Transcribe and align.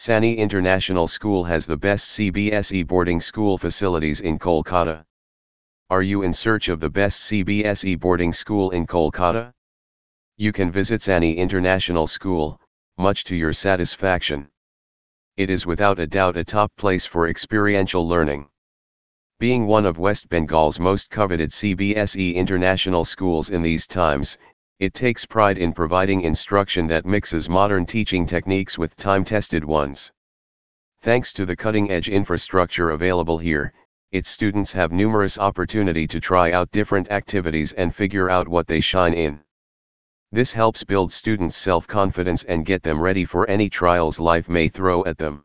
Saini 0.00 0.38
International 0.38 1.06
School 1.06 1.44
has 1.44 1.66
the 1.66 1.76
best 1.76 2.18
CBSE 2.18 2.86
boarding 2.86 3.20
school 3.20 3.58
facilities 3.58 4.22
in 4.22 4.38
Kolkata. 4.38 5.04
Are 5.90 6.00
you 6.00 6.22
in 6.22 6.32
search 6.32 6.70
of 6.70 6.80
the 6.80 6.88
best 6.88 7.30
CBSE 7.30 8.00
boarding 8.00 8.32
school 8.32 8.70
in 8.70 8.86
Kolkata? 8.86 9.52
You 10.38 10.52
can 10.52 10.72
visit 10.72 11.02
Saini 11.02 11.36
International 11.36 12.06
School, 12.06 12.58
much 12.96 13.24
to 13.24 13.36
your 13.36 13.52
satisfaction. 13.52 14.48
It 15.36 15.50
is 15.50 15.66
without 15.66 15.98
a 15.98 16.06
doubt 16.06 16.38
a 16.38 16.44
top 16.44 16.72
place 16.76 17.04
for 17.04 17.28
experiential 17.28 18.08
learning. 18.08 18.48
Being 19.38 19.66
one 19.66 19.84
of 19.84 19.98
West 19.98 20.30
Bengal's 20.30 20.80
most 20.80 21.10
coveted 21.10 21.50
CBSE 21.50 22.36
international 22.36 23.04
schools 23.04 23.50
in 23.50 23.60
these 23.60 23.86
times, 23.86 24.38
it 24.80 24.94
takes 24.94 25.26
pride 25.26 25.58
in 25.58 25.74
providing 25.74 26.22
instruction 26.22 26.86
that 26.86 27.04
mixes 27.04 27.50
modern 27.50 27.84
teaching 27.84 28.24
techniques 28.24 28.78
with 28.78 28.96
time-tested 28.96 29.62
ones. 29.62 30.10
Thanks 31.02 31.34
to 31.34 31.44
the 31.44 31.54
cutting-edge 31.54 32.08
infrastructure 32.08 32.90
available 32.90 33.36
here, 33.36 33.74
its 34.10 34.30
students 34.30 34.72
have 34.72 34.90
numerous 34.90 35.38
opportunity 35.38 36.06
to 36.06 36.18
try 36.18 36.52
out 36.52 36.70
different 36.70 37.10
activities 37.10 37.74
and 37.74 37.94
figure 37.94 38.30
out 38.30 38.48
what 38.48 38.66
they 38.66 38.80
shine 38.80 39.12
in. 39.12 39.40
This 40.32 40.50
helps 40.50 40.82
build 40.82 41.12
students' 41.12 41.56
self-confidence 41.56 42.44
and 42.44 42.64
get 42.64 42.82
them 42.82 43.00
ready 43.00 43.26
for 43.26 43.48
any 43.50 43.68
trials 43.68 44.18
life 44.18 44.48
may 44.48 44.68
throw 44.68 45.04
at 45.04 45.18
them. 45.18 45.44